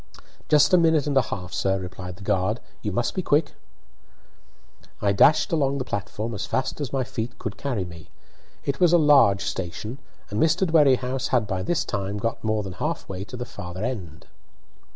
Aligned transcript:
"Just 0.49 0.73
a 0.73 0.79
minute 0.79 1.05
and 1.05 1.15
a 1.15 1.21
half, 1.21 1.53
sir," 1.53 1.77
replied 1.77 2.15
the 2.15 2.23
guard. 2.23 2.59
"You 2.81 2.91
must 2.91 3.13
be 3.13 3.21
quick." 3.21 3.51
I 4.99 5.11
dashed 5.11 5.51
along 5.51 5.77
the 5.77 5.83
platform 5.85 6.33
as 6.33 6.47
fast 6.47 6.81
as 6.81 6.91
my 6.91 7.03
feet 7.03 7.37
could 7.37 7.55
carry 7.55 7.85
me. 7.85 8.09
It 8.65 8.79
was 8.79 8.93
a 8.93 8.97
large 8.97 9.45
station, 9.45 9.99
and 10.31 10.41
Mr. 10.41 10.65
Dwerrihouse 10.65 11.27
had 11.27 11.45
by 11.45 11.61
this 11.61 11.85
time 11.85 12.17
got 12.17 12.43
more 12.43 12.63
than 12.63 12.73
half 12.73 13.07
way 13.07 13.23
to 13.25 13.37
the 13.37 13.45
farther 13.45 13.83
end. 13.83 14.25